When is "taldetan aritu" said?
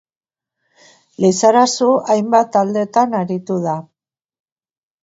2.57-3.61